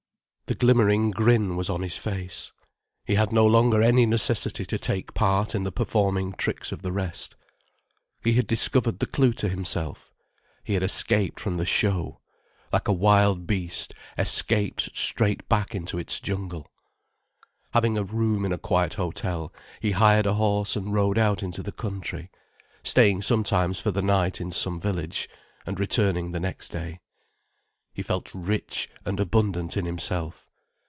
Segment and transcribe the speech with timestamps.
[0.47, 2.51] The glimmering grin was on his face.
[3.05, 6.91] He had no longer any necessity to take part in the performing tricks of the
[6.91, 7.37] rest.
[8.21, 10.11] He had discovered the clue to himself,
[10.65, 12.19] he had escaped from the show,
[12.73, 16.69] like a wild beast escaped straight back into its jungle.
[17.73, 21.63] Having a room in a quiet hotel, he hired a horse and rode out into
[21.63, 22.29] the country,
[22.83, 25.29] staying sometimes for the night in some village,
[25.65, 26.99] and returning the next day.
[27.93, 30.39] He felt rich and abundant in himself.